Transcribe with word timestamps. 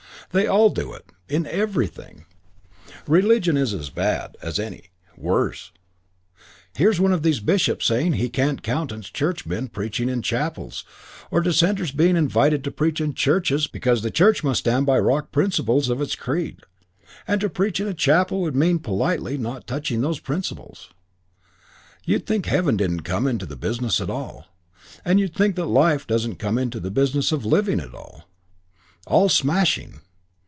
They 0.33 0.47
all 0.47 0.69
do 0.69 0.93
it 0.93 1.07
in 1.27 1.45
everything. 1.45 2.23
Religion's 3.05 3.73
as 3.73 3.89
bad 3.89 4.37
as 4.41 4.59
any 4.59 4.85
worse. 5.17 5.73
Here's 6.77 7.01
one 7.01 7.11
of 7.11 7.21
these 7.21 7.41
bishops 7.41 7.85
saying 7.87 8.13
he 8.13 8.29
can't 8.29 8.63
countenance 8.63 9.09
Churchmen 9.09 9.67
preaching 9.67 10.07
in 10.07 10.21
chapels 10.21 10.85
or 11.31 11.41
dissenters 11.41 11.91
being 11.91 12.15
invited 12.15 12.63
to 12.63 12.71
preach 12.71 13.01
in 13.01 13.13
churches 13.13 13.67
because 13.67 14.03
the 14.03 14.09
Church 14.11 14.41
must 14.41 14.61
stand 14.61 14.85
by 14.85 14.95
the 14.99 15.03
rock 15.03 15.33
principles 15.33 15.89
of 15.89 15.99
its 15.99 16.15
creed, 16.15 16.61
and 17.27 17.41
to 17.41 17.49
preach 17.49 17.81
in 17.81 17.87
a 17.87 17.93
chapel 17.93 18.39
would 18.39 18.55
mean 18.55 18.79
politely 18.79 19.37
not 19.37 19.67
touching 19.67 19.97
on 19.97 20.03
those 20.03 20.21
principles. 20.21 20.91
You'd 22.05 22.25
think 22.25 22.45
heaven 22.45 22.77
didn't 22.77 23.01
come 23.01 23.27
into 23.27 23.45
the 23.45 23.57
business 23.57 23.99
at 23.99 24.09
all. 24.09 24.45
And 25.03 25.19
you'd 25.19 25.35
think 25.35 25.57
that 25.57 25.65
life 25.65 26.07
doesn't 26.07 26.35
come 26.39 26.57
into 26.57 26.79
the 26.79 26.89
business 26.91 27.33
of 27.33 27.45
living 27.45 27.81
at 27.81 27.93
all. 27.93 28.29
All 29.05 29.27
smashing.... 29.27 29.99